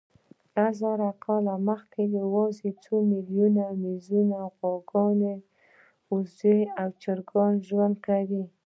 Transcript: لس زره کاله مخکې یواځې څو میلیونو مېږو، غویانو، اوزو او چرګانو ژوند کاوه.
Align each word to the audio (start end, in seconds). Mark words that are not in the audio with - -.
لس 0.55 0.73
زره 0.81 1.09
کاله 1.25 1.55
مخکې 1.69 2.01
یواځې 2.17 2.69
څو 2.83 2.93
میلیونو 3.11 3.65
مېږو، 3.81 4.21
غویانو، 4.89 5.33
اوزو 6.11 6.57
او 6.79 6.89
چرګانو 7.01 7.63
ژوند 7.67 7.95
کاوه. 8.05 8.43